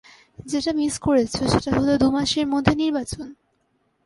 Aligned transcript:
যেটা 0.45 0.71
মিস 0.73 0.95
করেছ 0.99 1.33
সেটা 1.51 1.71
হলো 1.77 1.93
দু 1.97 2.07
মাসের 2.11 2.47
মধ্যে 2.47 2.73
নির্বাচন। 2.75 3.27